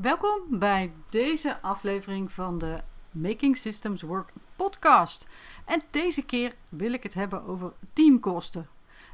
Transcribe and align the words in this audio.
Welkom 0.00 0.40
bij 0.58 0.92
deze 1.08 1.62
aflevering 1.62 2.32
van 2.32 2.58
de 2.58 2.80
Making 3.10 3.56
Systems 3.56 4.02
Work 4.02 4.32
podcast. 4.56 5.28
En 5.64 5.82
deze 5.90 6.24
keer 6.24 6.54
wil 6.68 6.92
ik 6.92 7.02
het 7.02 7.14
hebben 7.14 7.44
over 7.44 7.72
teamkosten. 7.92 8.68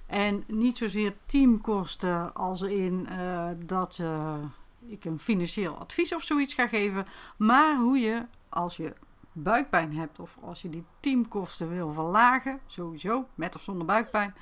En 0.07 0.45
niet 0.47 0.77
zozeer 0.77 1.15
teamkosten 1.27 2.35
als 2.35 2.63
in 2.63 3.09
uh, 3.11 3.49
dat 3.57 3.99
uh, 4.01 4.35
ik 4.87 5.05
een 5.05 5.19
financieel 5.19 5.75
advies 5.77 6.15
of 6.15 6.23
zoiets 6.23 6.55
ga 6.55 6.67
geven, 6.67 7.07
maar 7.37 7.77
hoe 7.77 7.99
je 7.99 8.27
als 8.49 8.77
je 8.77 8.95
buikpijn 9.33 9.93
hebt 9.93 10.21
of 10.21 10.39
als 10.41 10.63
je 10.63 10.71
die 10.71 10.85
teamkosten 11.01 11.69
wil 11.69 11.93
verlagen, 11.93 12.61
sowieso 12.67 13.27
met 13.35 13.55
of 13.55 13.63
zonder 13.63 13.87
buikpijn, 13.87 14.35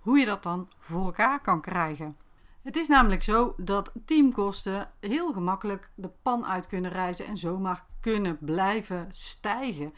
hoe 0.00 0.18
je 0.18 0.26
dat 0.26 0.42
dan 0.42 0.68
voor 0.78 1.04
elkaar 1.04 1.40
kan 1.40 1.60
krijgen. 1.60 2.16
Het 2.64 2.76
is 2.76 2.88
namelijk 2.88 3.22
zo 3.22 3.54
dat 3.56 3.92
teamkosten 4.04 4.90
heel 5.00 5.32
gemakkelijk 5.32 5.90
de 5.94 6.10
pan 6.22 6.44
uit 6.46 6.66
kunnen 6.66 6.90
reizen 6.90 7.26
en 7.26 7.36
zomaar 7.36 7.84
kunnen 8.00 8.38
blijven 8.40 9.06
stijgen. 9.08 9.94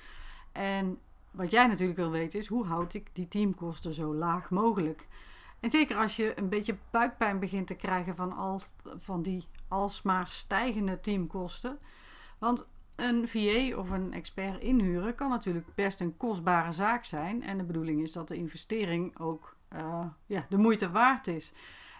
En 0.52 0.98
wat 1.30 1.50
jij 1.50 1.66
natuurlijk 1.66 1.98
wil 1.98 2.10
weten 2.10 2.38
is 2.38 2.46
hoe 2.46 2.66
houd 2.66 2.94
ik 2.94 3.08
die 3.12 3.28
teamkosten 3.28 3.92
zo 3.92 4.14
laag 4.14 4.50
mogelijk. 4.50 5.06
En 5.60 5.70
zeker 5.70 5.96
als 5.96 6.16
je 6.16 6.38
een 6.38 6.48
beetje 6.48 6.76
buikpijn 6.90 7.38
begint 7.38 7.66
te 7.66 7.74
krijgen 7.74 8.16
van, 8.16 8.32
al, 8.32 8.60
van 8.96 9.22
die 9.22 9.44
alsmaar 9.68 10.26
stijgende 10.28 11.00
teamkosten. 11.00 11.78
Want 12.38 12.66
een 12.96 13.28
VA 13.28 13.76
of 13.76 13.90
een 13.90 14.12
expert 14.12 14.62
inhuren 14.62 15.14
kan 15.14 15.28
natuurlijk 15.28 15.74
best 15.74 16.00
een 16.00 16.16
kostbare 16.16 16.72
zaak 16.72 17.04
zijn. 17.04 17.42
En 17.42 17.58
de 17.58 17.64
bedoeling 17.64 18.02
is 18.02 18.12
dat 18.12 18.28
de 18.28 18.36
investering 18.36 19.18
ook 19.18 19.56
uh, 19.76 20.04
ja, 20.26 20.46
de 20.48 20.58
moeite 20.58 20.90
waard 20.90 21.26
is. 21.26 21.52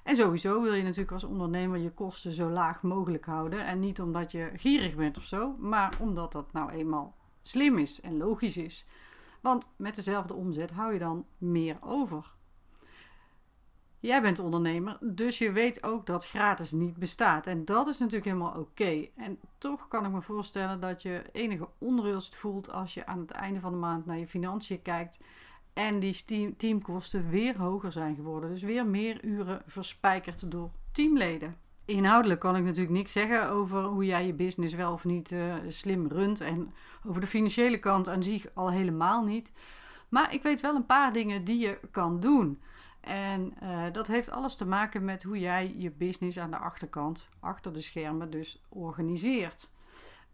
En 0.06 0.16
sowieso 0.16 0.62
wil 0.62 0.74
je 0.74 0.83
natuurlijk 0.83 1.12
als 1.12 1.24
ondernemer 1.24 1.78
je 1.78 1.91
kosten 1.91 2.33
zo 2.33 2.51
laag 2.51 2.83
mogelijk 2.83 3.24
houden. 3.24 3.64
En 3.64 3.78
niet 3.78 4.01
omdat 4.01 4.33
je 4.33 4.51
gierig 4.55 4.97
bent 4.97 5.16
of 5.16 5.24
zo, 5.24 5.56
maar 5.59 5.97
omdat 6.01 6.33
dat 6.33 6.52
nou 6.52 6.70
eenmaal 6.70 7.14
slim 7.42 7.78
is 7.78 8.00
en 8.00 8.16
logisch 8.16 8.56
is. 8.56 8.86
Want 9.41 9.69
met 9.77 9.94
dezelfde 9.94 10.34
omzet 10.34 10.70
hou 10.70 10.92
je 10.92 10.98
dan 10.98 11.27
meer 11.39 11.77
over. 11.81 12.34
Jij 14.00 14.22
bent 14.22 14.39
ondernemer, 14.39 14.98
dus 15.00 15.39
je 15.39 15.53
weet 15.53 15.83
ook 15.83 16.06
dat 16.06 16.27
gratis 16.27 16.72
niet 16.72 16.97
bestaat. 16.97 17.47
En 17.47 17.64
dat 17.64 17.86
is 17.86 17.98
natuurlijk 17.98 18.27
helemaal 18.27 18.61
oké. 18.61 19.09
En 19.16 19.38
toch 19.59 19.88
kan 19.88 20.05
ik 20.05 20.11
me 20.11 20.22
voorstellen 20.22 20.81
dat 20.81 21.03
je 21.03 21.25
enige 21.33 21.69
onrust 21.78 22.36
voelt 22.36 22.70
als 22.70 22.94
je 22.94 23.06
aan 23.06 23.19
het 23.19 23.31
einde 23.31 23.61
van 23.61 23.72
de 23.72 23.78
maand 23.78 24.06
naar 24.06 24.19
je 24.19 24.28
financiën 24.28 24.83
kijkt. 24.83 25.19
En 25.77 25.98
die 25.98 26.56
teamkosten 26.56 27.28
weer 27.28 27.58
hoger 27.58 27.92
zijn 27.92 28.16
geworden. 28.16 28.50
Dus 28.50 28.62
weer 28.62 28.86
meer 28.86 29.24
uren 29.24 29.62
verspijkerd 29.66 30.50
door 30.50 30.70
teamleden. 30.92 31.56
Inhoudelijk 31.84 32.41
kan 32.41 32.56
ik 32.56 32.64
natuurlijk 32.64 32.96
niks 32.96 33.12
zeggen 33.12 33.48
over 33.48 33.84
hoe 33.84 34.04
jij 34.04 34.27
je 34.27 34.34
business 34.34 34.74
wel 34.74 34.92
of 34.92 35.04
niet 35.04 35.30
uh, 35.30 35.54
slim 35.69 36.06
runt. 36.06 36.41
En 36.41 36.72
over 37.04 37.20
de 37.20 37.27
financiële 37.27 37.78
kant 37.78 38.08
aan 38.08 38.22
zich 38.22 38.47
al 38.54 38.70
helemaal 38.70 39.24
niet. 39.24 39.52
Maar 40.08 40.34
ik 40.34 40.42
weet 40.42 40.60
wel 40.60 40.74
een 40.74 40.86
paar 40.86 41.12
dingen 41.12 41.44
die 41.44 41.58
je 41.58 41.78
kan 41.91 42.20
doen. 42.20 42.60
En 43.00 43.54
uh, 43.62 43.84
dat 43.92 44.06
heeft 44.06 44.30
alles 44.30 44.56
te 44.56 44.66
maken 44.66 45.04
met 45.04 45.22
hoe 45.22 45.38
jij 45.38 45.74
je 45.77 45.91
business 45.91 46.38
aan 46.38 46.50
de 46.50 46.58
achterkant, 46.58 47.28
achter 47.41 47.72
de 47.72 47.80
schermen, 47.80 48.30
dus 48.30 48.62
organiseert. 48.69 49.70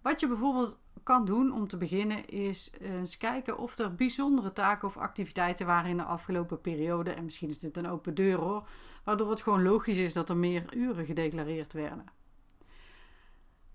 Wat 0.03 0.21
je 0.21 0.27
bijvoorbeeld 0.27 0.79
kan 1.03 1.25
doen 1.25 1.53
om 1.53 1.69
te 1.69 1.77
beginnen 1.77 2.29
is 2.29 2.73
eens 2.81 3.17
kijken 3.17 3.59
of 3.59 3.79
er 3.79 3.95
bijzondere 3.95 4.53
taken 4.53 4.89
of 4.89 4.97
activiteiten 4.97 5.67
waren 5.67 5.91
in 5.91 5.97
de 5.97 6.03
afgelopen 6.03 6.61
periode. 6.61 7.11
En 7.11 7.25
misschien 7.25 7.49
is 7.49 7.59
dit 7.59 7.77
een 7.77 7.89
open 7.89 8.15
deur 8.15 8.39
hoor, 8.39 8.69
waardoor 9.05 9.31
het 9.31 9.43
gewoon 9.43 9.63
logisch 9.63 9.99
is 9.99 10.13
dat 10.13 10.29
er 10.29 10.37
meer 10.37 10.75
uren 10.75 11.07
gedeclareerd 11.07 11.73
werden. 11.73 12.05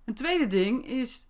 Een 0.06 0.14
tweede 0.14 0.48
ding 0.48 0.88
is, 0.88 1.30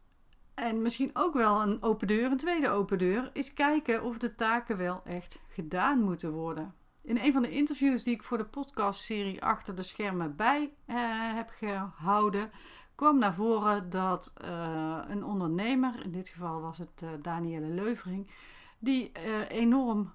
en 0.54 0.82
misschien 0.82 1.10
ook 1.14 1.34
wel 1.34 1.62
een 1.62 1.84
open 1.84 2.08
deur, 2.08 2.32
een 2.32 2.38
tweede 2.38 2.70
open 2.70 2.98
deur, 2.98 3.30
is 3.34 3.54
kijken 3.54 4.04
of 4.04 4.18
de 4.18 4.36
taken 4.36 4.78
wel 4.78 5.02
echt 5.04 5.40
gedaan 5.48 6.00
moeten 6.00 6.32
worden. 6.32 6.74
In 7.02 7.18
een 7.18 7.34
van 7.34 7.42
de 7.42 7.50
interviews 7.50 8.04
die 8.04 8.14
ik 8.14 8.24
voor 8.24 8.38
de 8.38 8.46
podcastserie 8.46 9.44
Achter 9.44 9.76
de 9.76 9.82
Schermen 9.82 10.36
bij 10.36 10.74
eh, 10.86 10.96
heb 11.36 11.50
gehouden, 11.50 12.52
kwam 12.98 13.20
naar 13.20 13.34
voren 13.34 13.90
dat 13.90 14.34
uh, 14.44 15.00
een 15.08 15.26
ondernemer, 15.26 16.04
in 16.04 16.12
dit 16.12 16.30
geval 16.30 16.62
was 16.62 16.78
het 16.78 17.02
uh, 17.04 17.10
Danielle 17.22 17.68
Leuvering, 17.68 18.32
die 18.80 19.12
uh, 19.28 19.50
enorm, 19.50 20.14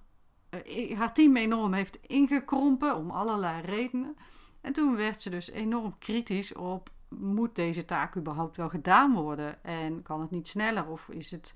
haar 0.95 1.13
team 1.13 1.35
enorm 1.35 1.73
heeft 1.73 1.99
ingekrompen 2.01 2.95
om 2.95 3.11
allerlei 3.11 3.61
redenen. 3.61 4.15
En 4.61 4.73
toen 4.73 4.95
werd 4.95 5.21
ze 5.21 5.29
dus 5.29 5.49
enorm 5.49 5.97
kritisch 5.99 6.53
op, 6.53 6.89
moet 7.09 7.55
deze 7.55 7.85
taak 7.85 8.15
überhaupt 8.17 8.57
wel 8.57 8.69
gedaan 8.69 9.13
worden? 9.13 9.63
En 9.63 10.01
kan 10.01 10.21
het 10.21 10.31
niet 10.31 10.47
sneller 10.47 10.87
of 10.87 11.09
is 11.09 11.31
het... 11.31 11.53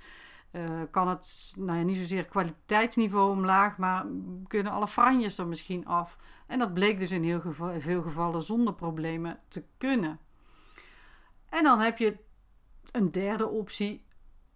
kan 0.92 1.08
het 1.08 1.54
nou 1.58 1.78
ja, 1.78 1.84
niet 1.84 1.98
zozeer 1.98 2.26
kwaliteitsniveau 2.26 3.32
omlaag, 3.32 3.78
maar 3.78 4.06
kunnen 4.48 4.72
alle 4.72 4.88
franjes 4.88 5.38
er 5.38 5.48
misschien 5.48 5.86
af? 5.86 6.18
En 6.48 6.60
dat 6.60 6.74
bleek 6.74 7.00
dus 7.00 7.12
in 7.12 7.24
heel 7.24 7.42
veel 7.80 8.02
gevallen 8.02 8.42
zonder 8.42 8.74
problemen 8.74 9.38
te 9.48 9.64
kunnen. 9.78 10.20
En 11.50 11.64
dan 11.64 11.80
heb 11.80 11.98
je 11.98 12.18
een 12.92 13.12
derde 13.12 13.48
optie. 13.48 14.06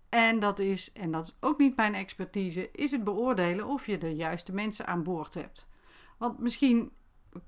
En 0.10 0.40
dat 0.40 0.60
is, 0.60 0.92
en 0.92 1.12
dat 1.12 1.24
is 1.24 1.36
ook 1.40 1.58
niet 1.58 1.76
mijn 1.76 1.94
expertise, 1.94 2.70
is 2.72 2.92
het 2.92 3.04
beoordelen 3.04 3.68
of 3.68 3.86
je 3.86 3.98
de 3.98 4.16
juiste 4.16 4.54
mensen 4.54 4.88
aan 4.88 5.04
boord 5.04 5.34
hebt. 5.34 5.68
Want 6.18 6.40
misschien 6.40 6.92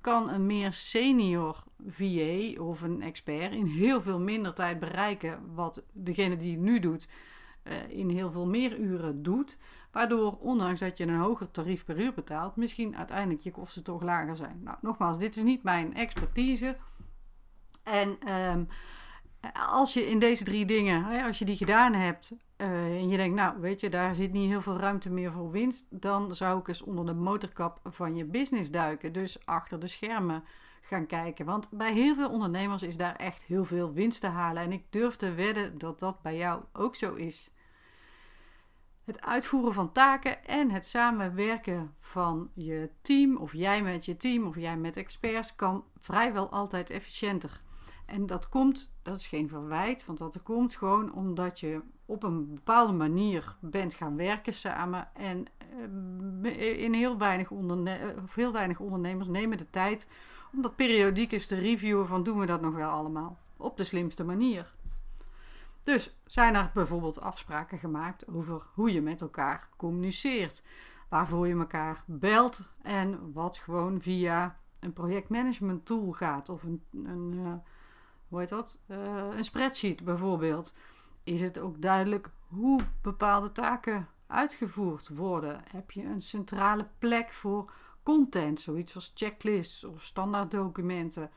kan 0.00 0.30
een 0.30 0.46
meer 0.46 0.72
senior 0.72 1.64
VA 1.86 2.60
of 2.60 2.82
een 2.82 3.02
expert 3.02 3.52
in 3.52 3.66
heel 3.66 4.02
veel 4.02 4.20
minder 4.20 4.54
tijd 4.54 4.80
bereiken 4.80 5.54
wat 5.54 5.82
degene 5.92 6.36
die 6.36 6.50
het 6.50 6.60
nu 6.60 6.80
doet 6.80 7.08
eh, 7.62 7.88
in 7.88 8.10
heel 8.10 8.30
veel 8.30 8.46
meer 8.46 8.78
uren 8.78 9.22
doet. 9.22 9.56
Waardoor, 9.92 10.36
ondanks 10.38 10.80
dat 10.80 10.98
je 10.98 11.06
een 11.06 11.18
hoger 11.18 11.50
tarief 11.50 11.84
per 11.84 12.00
uur 12.00 12.14
betaalt, 12.14 12.56
misschien 12.56 12.96
uiteindelijk 12.96 13.40
je 13.40 13.50
kosten 13.50 13.82
toch 13.84 14.02
lager 14.02 14.36
zijn. 14.36 14.60
Nou, 14.62 14.76
nogmaals, 14.80 15.18
dit 15.18 15.36
is 15.36 15.42
niet 15.42 15.62
mijn 15.62 15.94
expertise. 15.94 16.76
En 17.82 18.32
um, 18.32 18.68
als 19.52 19.92
je 19.92 20.08
in 20.08 20.18
deze 20.18 20.44
drie 20.44 20.64
dingen, 20.64 21.24
als 21.24 21.38
je 21.38 21.44
die 21.44 21.56
gedaan 21.56 21.94
hebt 21.94 22.32
uh, 22.56 23.00
en 23.00 23.08
je 23.08 23.16
denkt, 23.16 23.36
nou 23.36 23.60
weet 23.60 23.80
je, 23.80 23.88
daar 23.88 24.14
zit 24.14 24.32
niet 24.32 24.48
heel 24.48 24.62
veel 24.62 24.78
ruimte 24.78 25.10
meer 25.10 25.32
voor 25.32 25.50
winst, 25.50 25.86
dan 25.90 26.34
zou 26.34 26.60
ik 26.60 26.68
eens 26.68 26.82
onder 26.82 27.06
de 27.06 27.14
motorkap 27.14 27.80
van 27.84 28.16
je 28.16 28.24
business 28.24 28.70
duiken. 28.70 29.12
Dus 29.12 29.46
achter 29.46 29.80
de 29.80 29.86
schermen 29.86 30.44
gaan 30.80 31.06
kijken. 31.06 31.46
Want 31.46 31.68
bij 31.70 31.92
heel 31.92 32.14
veel 32.14 32.30
ondernemers 32.30 32.82
is 32.82 32.96
daar 32.96 33.16
echt 33.16 33.42
heel 33.42 33.64
veel 33.64 33.92
winst 33.92 34.20
te 34.20 34.26
halen. 34.26 34.62
En 34.62 34.72
ik 34.72 34.84
durf 34.90 35.16
te 35.16 35.34
wedden 35.34 35.78
dat 35.78 35.98
dat 35.98 36.22
bij 36.22 36.36
jou 36.36 36.62
ook 36.72 36.96
zo 36.96 37.14
is. 37.14 37.52
Het 39.04 39.26
uitvoeren 39.26 39.74
van 39.74 39.92
taken 39.92 40.44
en 40.46 40.70
het 40.70 40.86
samenwerken 40.86 41.94
van 42.00 42.50
je 42.54 42.90
team, 43.02 43.36
of 43.36 43.52
jij 43.52 43.82
met 43.82 44.04
je 44.04 44.16
team 44.16 44.46
of 44.46 44.56
jij 44.56 44.76
met 44.76 44.96
experts, 44.96 45.56
kan 45.56 45.84
vrijwel 45.98 46.50
altijd 46.50 46.90
efficiënter. 46.90 47.60
En 48.06 48.26
dat 48.26 48.48
komt, 48.48 48.92
dat 49.02 49.16
is 49.16 49.26
geen 49.26 49.48
verwijt, 49.48 50.06
want 50.06 50.18
dat 50.18 50.42
komt 50.42 50.76
gewoon 50.76 51.12
omdat 51.12 51.60
je 51.60 51.80
op 52.06 52.22
een 52.22 52.54
bepaalde 52.54 52.92
manier 52.92 53.56
bent 53.60 53.94
gaan 53.94 54.16
werken 54.16 54.52
samen. 54.52 55.08
En 55.14 55.46
eh, 56.42 56.82
in 56.82 56.92
heel 56.92 57.18
weinig, 57.18 57.50
onderne 57.50 58.14
heel 58.34 58.52
weinig 58.52 58.80
ondernemers 58.80 59.28
nemen 59.28 59.58
de 59.58 59.70
tijd 59.70 60.08
om 60.52 60.62
dat 60.62 60.76
periodiek 60.76 61.32
eens 61.32 61.46
te 61.46 61.54
reviewen 61.54 62.06
van 62.06 62.22
doen 62.22 62.38
we 62.38 62.46
dat 62.46 62.60
nog 62.60 62.74
wel 62.74 62.90
allemaal 62.90 63.38
op 63.56 63.76
de 63.76 63.84
slimste 63.84 64.24
manier. 64.24 64.74
Dus 65.82 66.16
zijn 66.26 66.54
er 66.54 66.70
bijvoorbeeld 66.74 67.20
afspraken 67.20 67.78
gemaakt 67.78 68.28
over 68.28 68.66
hoe 68.74 68.92
je 68.92 69.02
met 69.02 69.20
elkaar 69.20 69.68
communiceert, 69.76 70.62
waarvoor 71.08 71.48
je 71.48 71.54
elkaar 71.54 72.02
belt 72.06 72.70
en 72.82 73.32
wat 73.32 73.56
gewoon 73.56 74.00
via 74.00 74.58
een 74.80 74.92
projectmanagement 74.92 75.86
tool 75.86 76.12
gaat 76.12 76.48
of 76.48 76.62
een, 76.62 76.82
een 76.92 77.32
uh, 77.32 77.52
hoe 78.34 78.42
heet 78.42 78.52
dat? 78.52 78.78
Uh, 78.86 79.36
een 79.36 79.44
spreadsheet 79.44 80.04
bijvoorbeeld. 80.04 80.74
Is 81.24 81.40
het 81.40 81.58
ook 81.58 81.82
duidelijk 81.82 82.30
hoe 82.48 82.80
bepaalde 83.02 83.52
taken 83.52 84.08
uitgevoerd 84.26 85.08
worden? 85.08 85.62
Heb 85.70 85.90
je 85.90 86.02
een 86.02 86.20
centrale 86.20 86.88
plek 86.98 87.32
voor 87.32 87.72
content, 88.02 88.60
zoiets 88.60 88.94
als 88.94 89.12
checklists 89.14 89.84
of 89.84 90.02
standaarddocumenten? 90.02 91.30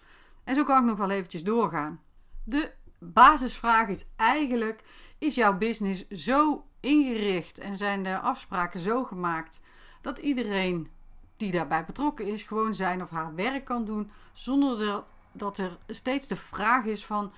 En 0.44 0.56
zo 0.56 0.64
kan 0.64 0.80
ik 0.80 0.86
nog 0.86 0.98
wel 0.98 1.10
eventjes 1.10 1.44
doorgaan. 1.44 2.02
De 2.44 2.72
basisvraag 3.00 3.88
is 3.88 4.06
eigenlijk: 4.16 4.84
is 5.18 5.36
jouw 5.36 5.58
business 5.58 6.08
zo 6.08 6.66
ingericht 6.80 7.60
en 7.60 7.78
zijn 7.78 8.04
de 8.04 8.20
afspraken 8.20 8.80
zo 8.80 9.04
gemaakt 9.04 9.62
dat 10.02 10.18
iedereen 10.18 10.88
die 11.36 11.52
daarbij 11.52 11.86
betrokken 11.86 12.26
is 12.26 12.44
gewoon 12.44 12.74
zijn 12.74 13.02
of 13.02 13.10
haar 13.10 13.36
werk 13.36 13.66
kan 13.66 13.86
doen 13.86 14.12
zonder 14.34 14.78
dat 14.78 15.06
er 15.42 15.78
steeds 15.88 16.28
de 16.28 16.36
vraag 16.36 16.86
is 16.86 17.06
van 17.06 17.34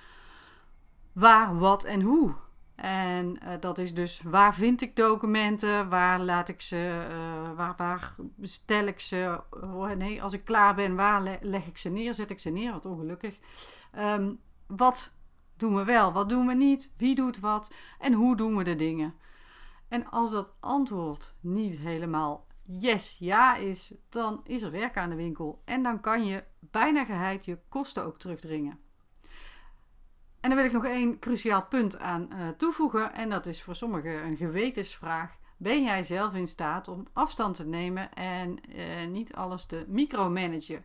waar, 1.12 1.58
wat 1.58 1.84
en 1.84 2.02
hoe. 2.02 2.34
En 2.74 3.38
uh, 3.42 3.52
dat 3.60 3.78
is 3.78 3.94
dus 3.94 4.20
waar 4.22 4.54
vind 4.54 4.80
ik 4.82 4.96
documenten, 4.96 5.88
waar 5.88 6.20
laat 6.20 6.48
ik 6.48 6.60
ze, 6.60 7.06
uh, 7.10 7.56
waar, 7.56 7.74
waar 7.76 8.14
stel 8.40 8.86
ik 8.86 9.00
ze, 9.00 9.40
oh, 9.50 9.90
nee, 9.90 10.22
als 10.22 10.32
ik 10.32 10.44
klaar 10.44 10.74
ben, 10.74 10.96
waar 10.96 11.38
leg 11.40 11.66
ik 11.66 11.78
ze 11.78 11.88
neer, 11.88 12.14
zet 12.14 12.30
ik 12.30 12.40
ze 12.40 12.50
neer, 12.50 12.72
wat 12.72 12.86
ongelukkig. 12.86 13.38
Um, 13.98 14.40
wat 14.66 15.12
doen 15.56 15.74
we 15.76 15.84
wel, 15.84 16.12
wat 16.12 16.28
doen 16.28 16.46
we 16.46 16.54
niet, 16.54 16.90
wie 16.96 17.14
doet 17.14 17.40
wat 17.40 17.72
en 17.98 18.12
hoe 18.12 18.36
doen 18.36 18.56
we 18.56 18.64
de 18.64 18.74
dingen. 18.74 19.14
En 19.88 20.10
als 20.10 20.30
dat 20.30 20.52
antwoord 20.60 21.34
niet 21.40 21.78
helemaal 21.78 22.46
yes, 22.78 23.16
ja 23.18 23.56
is, 23.56 23.92
dan 24.08 24.40
is 24.44 24.62
er 24.62 24.70
werk 24.70 24.96
aan 24.96 25.10
de 25.10 25.16
winkel 25.16 25.62
en 25.64 25.82
dan 25.82 26.00
kan 26.00 26.24
je 26.24 26.44
bijna 26.58 27.04
geheid 27.04 27.44
je 27.44 27.58
kosten 27.68 28.04
ook 28.04 28.18
terugdringen. 28.18 28.78
En 30.40 30.50
dan 30.50 30.58
wil 30.58 30.64
ik 30.64 30.72
nog 30.72 30.84
één 30.84 31.18
cruciaal 31.18 31.66
punt 31.66 31.98
aan 31.98 32.28
uh, 32.32 32.48
toevoegen 32.48 33.14
en 33.14 33.30
dat 33.30 33.46
is 33.46 33.62
voor 33.62 33.76
sommigen 33.76 34.24
een 34.24 34.36
gewetensvraag. 34.36 35.38
Ben 35.56 35.82
jij 35.82 36.02
zelf 36.02 36.34
in 36.34 36.46
staat 36.46 36.88
om 36.88 37.06
afstand 37.12 37.56
te 37.56 37.66
nemen 37.66 38.12
en 38.12 38.58
uh, 38.68 39.06
niet 39.06 39.34
alles 39.34 39.66
te 39.66 39.84
micromanagen? 39.88 40.84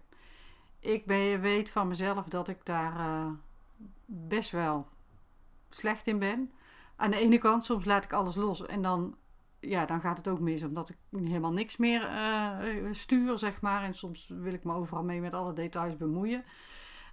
Ik 0.80 1.06
ben, 1.06 1.42
weet 1.42 1.70
van 1.70 1.88
mezelf 1.88 2.26
dat 2.26 2.48
ik 2.48 2.66
daar 2.66 2.96
uh, 2.96 3.28
best 4.06 4.52
wel 4.52 4.88
slecht 5.70 6.08
in 6.08 6.20
ben. 6.20 6.52
Aan 6.96 7.12
de 7.12 7.18
ene 7.18 7.38
kant, 7.38 7.64
soms 7.64 7.86
laat 7.86 8.04
ik 8.04 8.14
alles 8.14 8.36
los 8.36 8.66
en 8.66 8.82
dan, 8.82 9.16
ja, 9.70 9.86
dan 9.86 10.00
gaat 10.00 10.18
het 10.18 10.28
ook 10.28 10.40
mis, 10.40 10.64
omdat 10.64 10.90
ik 10.90 10.98
helemaal 11.12 11.54
niks 11.54 11.78
meer 11.78 12.02
uh, 12.02 12.92
stuur, 12.92 13.38
zeg 13.38 13.62
maar. 13.62 13.84
En 13.84 13.94
soms 13.94 14.32
wil 14.40 14.54
ik 14.54 14.64
me 14.64 14.74
overal 14.74 15.04
mee 15.04 15.22
met 15.22 15.34
alle 15.34 15.54
details 15.54 15.98
bemoeien. 15.98 16.44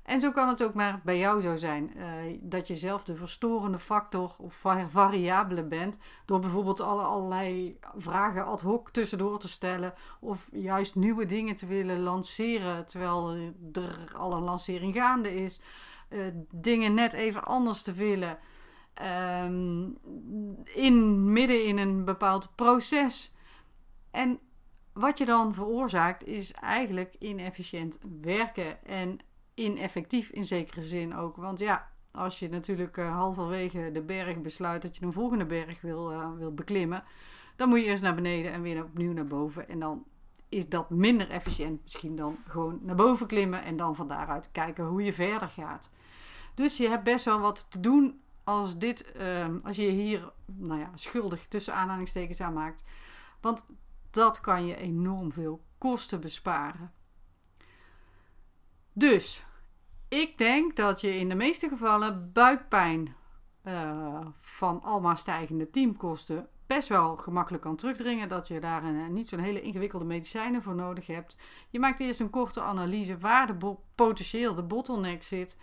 En 0.02 0.20
zo 0.20 0.30
kan 0.30 0.48
het 0.48 0.62
ook 0.62 0.74
maar 0.74 1.00
bij 1.04 1.18
jou 1.18 1.40
zo 1.40 1.56
zijn. 1.56 1.92
Uh, 1.96 2.04
dat 2.40 2.66
je 2.66 2.76
zelf 2.76 3.04
de 3.04 3.14
verstorende 3.14 3.78
factor 3.78 4.34
of 4.38 4.64
variabele 4.90 5.64
bent. 5.64 5.98
Door 6.24 6.40
bijvoorbeeld 6.40 6.80
alle, 6.80 7.02
allerlei 7.02 7.78
vragen 7.96 8.46
ad 8.46 8.60
hoc 8.60 8.90
tussendoor 8.90 9.38
te 9.38 9.48
stellen. 9.48 9.94
Of 10.20 10.48
juist 10.52 10.94
nieuwe 10.94 11.26
dingen 11.26 11.54
te 11.54 11.66
willen 11.66 12.00
lanceren. 12.00 12.86
Terwijl 12.86 13.36
er 13.72 14.12
al 14.12 14.32
een 14.32 14.42
lancering 14.42 14.94
gaande 14.94 15.34
is. 15.34 15.62
Uh, 16.08 16.26
dingen 16.50 16.94
net 16.94 17.12
even 17.12 17.44
anders 17.44 17.82
te 17.82 17.92
willen. 17.92 18.38
Um, 19.44 19.98
in, 20.64 21.32
midden 21.32 21.64
in 21.64 21.78
een 21.78 22.04
bepaald 22.04 22.48
proces. 22.54 23.32
En 24.10 24.38
wat 24.92 25.18
je 25.18 25.24
dan 25.24 25.54
veroorzaakt 25.54 26.24
is 26.24 26.52
eigenlijk 26.52 27.14
inefficiënt 27.18 27.98
werken. 28.20 28.84
En 28.86 29.18
ineffectief 29.54 30.28
in 30.28 30.44
zekere 30.44 30.82
zin 30.82 31.14
ook. 31.14 31.36
Want 31.36 31.58
ja, 31.58 31.90
als 32.12 32.38
je 32.38 32.48
natuurlijk 32.48 32.96
uh, 32.96 33.14
halverwege 33.14 33.90
de 33.92 34.02
berg 34.02 34.40
besluit 34.40 34.82
dat 34.82 34.96
je 34.96 35.04
een 35.04 35.12
volgende 35.12 35.46
berg 35.46 35.80
wil, 35.80 36.12
uh, 36.12 36.32
wil 36.36 36.54
beklimmen, 36.54 37.04
dan 37.56 37.68
moet 37.68 37.80
je 37.80 37.84
eerst 37.84 38.02
naar 38.02 38.14
beneden 38.14 38.52
en 38.52 38.62
weer 38.62 38.84
opnieuw 38.84 39.12
naar 39.12 39.26
boven. 39.26 39.68
En 39.68 39.78
dan 39.78 40.04
is 40.48 40.68
dat 40.68 40.90
minder 40.90 41.30
efficiënt 41.30 41.82
misschien 41.82 42.16
dan 42.16 42.36
gewoon 42.46 42.78
naar 42.82 42.96
boven 42.96 43.26
klimmen 43.26 43.62
en 43.62 43.76
dan 43.76 43.96
van 43.96 44.08
daaruit 44.08 44.48
kijken 44.52 44.84
hoe 44.84 45.02
je 45.02 45.12
verder 45.12 45.48
gaat. 45.48 45.90
Dus 46.54 46.76
je 46.76 46.88
hebt 46.88 47.04
best 47.04 47.24
wel 47.24 47.40
wat 47.40 47.66
te 47.68 47.80
doen 47.80 48.20
als, 48.44 48.78
dit, 48.78 49.12
uh, 49.16 49.46
als 49.62 49.76
je 49.76 49.82
hier 49.82 50.32
nou 50.46 50.80
ja, 50.80 50.90
schuldig 50.94 51.46
tussen 51.46 51.74
aanhalingstekens 51.74 52.40
aan 52.40 52.52
maakt. 52.52 52.84
Want 53.40 53.66
dat 54.10 54.40
kan 54.40 54.66
je 54.66 54.76
enorm 54.76 55.32
veel 55.32 55.64
kosten 55.78 56.20
besparen. 56.20 56.92
Dus 58.92 59.44
ik 60.08 60.38
denk 60.38 60.76
dat 60.76 61.00
je 61.00 61.18
in 61.18 61.28
de 61.28 61.34
meeste 61.34 61.68
gevallen 61.68 62.32
buikpijn 62.32 63.14
uh, 63.64 64.26
van 64.38 64.82
almaar 64.82 65.18
stijgende 65.18 65.70
teamkosten 65.70 66.48
best 66.66 66.88
wel 66.88 67.16
gemakkelijk 67.16 67.62
kan 67.62 67.76
terugdringen. 67.76 68.28
Dat 68.28 68.48
je 68.48 68.60
daar 68.60 68.84
een, 68.84 69.12
niet 69.12 69.28
zo'n 69.28 69.38
hele 69.38 69.60
ingewikkelde 69.60 70.04
medicijnen 70.04 70.62
voor 70.62 70.74
nodig 70.74 71.06
hebt. 71.06 71.36
Je 71.70 71.78
maakt 71.78 72.00
eerst 72.00 72.20
een 72.20 72.30
korte 72.30 72.60
analyse 72.60 73.18
waar 73.18 73.58
de 73.58 73.76
potentieel 73.94 74.54
de 74.54 74.62
bottleneck 74.62 75.22
zit. 75.22 75.58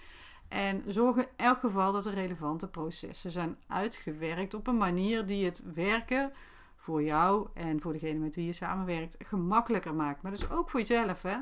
En 0.50 0.84
zorg 0.88 1.16
in 1.16 1.28
elk 1.36 1.60
geval 1.60 1.92
dat 1.92 2.04
de 2.04 2.10
relevante 2.10 2.68
processen 2.68 3.32
zijn 3.32 3.58
uitgewerkt 3.68 4.54
op 4.54 4.68
een 4.68 4.78
manier 4.78 5.26
die 5.26 5.46
het 5.46 5.62
werken 5.74 6.34
voor 6.76 7.04
jou 7.04 7.48
en 7.54 7.82
voor 7.82 7.94
degene 7.94 8.20
met 8.20 8.36
wie 8.36 8.46
je 8.46 8.54
samenwerkt 8.54 9.16
gemakkelijker 9.20 9.94
maakt. 9.94 10.22
Maar 10.22 10.32
dus 10.32 10.50
ook 10.50 10.70
voor 10.70 10.80
jezelf, 10.80 11.22
hè? 11.22 11.38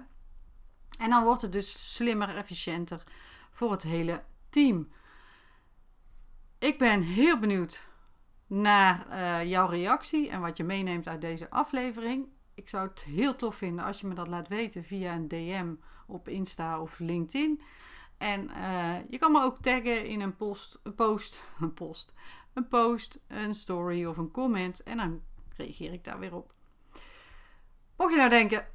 En 0.98 1.10
dan 1.10 1.24
wordt 1.24 1.42
het 1.42 1.52
dus 1.52 1.96
slimmer, 1.96 2.36
efficiënter 2.36 3.04
voor 3.52 3.72
het 3.72 3.84
hele 3.84 4.24
team. 4.50 4.92
Ik 6.60 6.78
ben 6.78 7.02
heel 7.02 7.40
benieuwd 7.40 7.88
naar 8.48 9.08
uh, 9.10 9.50
jouw 9.50 9.68
reactie 9.68 10.30
en 10.30 10.42
wat 10.42 10.58
je 10.58 10.64
meeneemt 10.64 11.08
uit 11.08 11.22
deze 11.22 11.50
aflevering. 11.50 12.28
Ik 12.54 12.70
zou 12.70 12.88
het 12.88 13.04
heel 13.04 13.36
tof 13.36 13.56
vinden 13.56 13.86
als 13.86 14.00
je 14.02 14.08
me 14.08 14.14
dat 14.14 14.28
laat 14.28 14.48
weten 14.48 14.84
via 14.84 15.14
een 15.14 15.28
DM 15.28 15.74
op 16.08 16.28
Insta 16.28 16.82
of 16.82 17.00
LinkedIn. 17.00 17.62
En 18.18 18.50
uh, 18.50 18.96
je 19.10 19.18
kan 19.18 19.32
me 19.32 19.42
ook 19.42 19.58
taggen 19.58 20.06
in 20.06 20.22
een 20.22 20.36
post, 20.36 20.80
een 20.84 20.96
post, 20.96 21.44
een 21.60 21.74
post, 21.74 22.14
een 22.54 22.68
post, 22.68 23.20
story 23.52 24.06
of 24.06 24.18
een 24.18 24.32
comment. 24.32 24.84
En 24.84 24.98
dan 24.98 25.22
reageer 25.56 25.94
ik 25.94 26.04
daar 26.04 26.20
weer 26.20 26.36
op. 26.36 26.54
Mocht 27.98 28.12
je 28.12 28.18
nou 28.18 28.30
denken, 28.30 28.66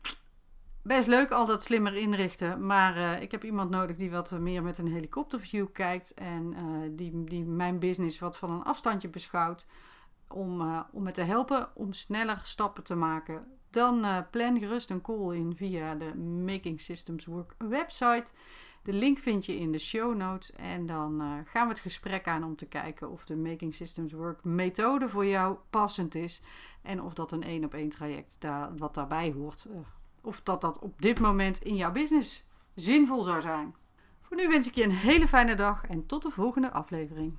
best 0.82 1.08
leuk 1.08 1.30
al 1.30 1.46
dat 1.46 1.62
slimmer 1.62 1.96
inrichten. 1.96 2.66
Maar 2.66 2.96
uh, 2.96 3.20
ik 3.20 3.30
heb 3.30 3.44
iemand 3.44 3.70
nodig 3.70 3.96
die 3.96 4.10
wat 4.10 4.30
meer 4.30 4.62
met 4.62 4.78
een 4.78 4.92
helikopterview 4.92 5.66
kijkt. 5.72 6.14
En 6.14 6.54
uh, 6.56 6.90
die, 6.90 7.24
die 7.24 7.44
mijn 7.44 7.78
business 7.78 8.18
wat 8.18 8.36
van 8.36 8.50
een 8.50 8.62
afstandje 8.62 9.08
beschouwt. 9.08 9.66
Om, 10.28 10.84
om 10.92 11.02
me 11.02 11.12
te 11.12 11.22
helpen 11.22 11.76
om 11.76 11.92
sneller 11.92 12.40
stappen 12.42 12.82
te 12.82 12.94
maken. 12.94 13.46
Dan 13.70 14.26
plan 14.30 14.58
gerust 14.58 14.90
een 14.90 15.00
call 15.00 15.34
in 15.36 15.56
via 15.56 15.94
de 15.94 16.14
Making 16.16 16.80
Systems 16.80 17.24
Work 17.24 17.54
website. 17.58 18.32
De 18.82 18.93
link 18.93 19.19
vind 19.19 19.46
je 19.46 19.58
in 19.58 19.73
de 19.73 19.79
show 19.79 20.17
notes. 20.17 20.52
En 20.52 20.87
dan 20.87 21.43
gaan 21.44 21.67
we 21.67 21.73
het 21.73 21.81
gesprek 21.81 22.29
aan 22.29 22.44
om 22.44 22.56
te 22.56 22.67
kijken 22.67 23.11
of 23.11 23.25
de 23.25 23.37
Making 23.37 23.75
Systems 23.75 24.12
Work 24.12 24.44
methode 24.44 25.08
voor 25.08 25.26
jou 25.26 25.56
passend 25.70 26.14
is. 26.14 26.43
En 26.82 27.02
of 27.02 27.14
dat 27.14 27.32
een 27.32 27.43
één 27.43 27.64
op 27.64 27.75
één 27.75 27.88
traject 27.88 28.37
daar, 28.38 28.76
wat 28.76 28.94
daarbij 28.94 29.32
hoort 29.32 29.67
of 30.23 30.43
dat 30.43 30.61
dat 30.61 30.79
op 30.79 31.02
dit 31.02 31.20
moment 31.20 31.62
in 31.62 31.76
jouw 31.76 31.93
business 31.93 32.46
zinvol 32.75 33.23
zou 33.23 33.40
zijn. 33.40 33.75
Voor 34.20 34.37
nu 34.37 34.49
wens 34.49 34.67
ik 34.67 34.75
je 34.75 34.85
een 34.85 34.90
hele 34.90 35.28
fijne 35.28 35.55
dag 35.55 35.87
en 35.87 36.06
tot 36.06 36.23
de 36.23 36.31
volgende 36.31 36.73
aflevering. 36.73 37.37